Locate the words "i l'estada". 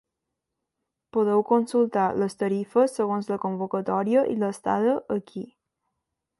4.33-4.99